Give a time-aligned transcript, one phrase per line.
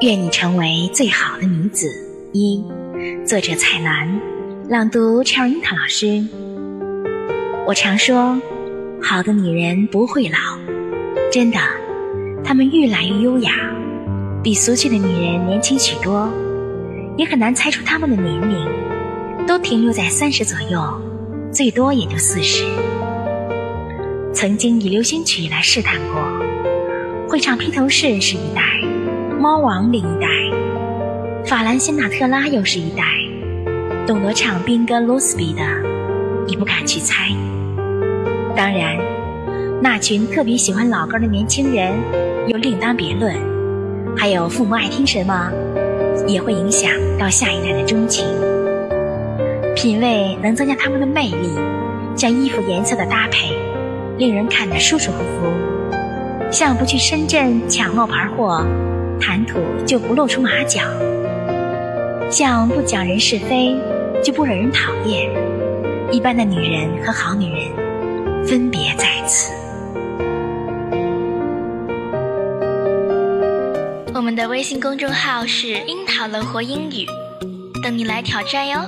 [0.00, 1.86] 愿你成为最好的女子。
[2.32, 2.62] 一，
[3.24, 4.20] 作者蔡澜，
[4.68, 6.26] 朗读 Cherry 樱桃老师。
[7.64, 8.36] 我常说，
[9.00, 10.38] 好的女人不会老，
[11.30, 11.58] 真的，
[12.42, 13.52] 她们愈来愈优雅，
[14.42, 16.28] 比俗气的女人年轻许多，
[17.16, 20.82] 也很难猜出她们的年龄，都停留在三十左右，
[21.52, 22.64] 最多也就四十。
[24.32, 26.20] 曾经以流行曲来试探过，
[27.28, 28.62] 会唱披头士是一代，
[29.44, 30.26] 猫王另一代，
[31.44, 33.04] 法兰辛纳特拉又是一代，
[34.06, 35.60] 懂得唱兵歌罗斯比的，
[36.46, 37.28] 你不敢去猜。
[38.56, 38.96] 当然，
[39.82, 41.92] 那群特别喜欢老歌的年轻人
[42.46, 43.36] 又另当别论，
[44.16, 45.52] 还有父母爱听什么，
[46.26, 48.24] 也会影响到下一代的钟情。
[49.76, 51.50] 品味能增加他们的魅力，
[52.16, 53.52] 像衣服颜色的搭配。
[54.16, 56.00] 令人看得舒舒服服，
[56.50, 58.64] 像不去深圳抢冒牌货，
[59.20, 60.82] 谈吐就不露出马脚；
[62.30, 63.76] 像不讲人是非，
[64.22, 65.30] 就不惹人讨厌。
[66.10, 69.52] 一般的女人和好女人，分别在此。
[74.14, 77.06] 我们的微信公众号是“樱桃乐活英语”，
[77.82, 78.78] 等你来挑战哟。